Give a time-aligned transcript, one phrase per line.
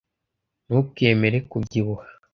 [0.67, 2.05] Ntukemere kubyibuha.